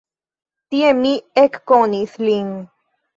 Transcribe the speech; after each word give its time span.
Tie 0.75 0.87
mi 1.01 1.11
ekkonis 1.41 2.17
lin. 2.23 2.49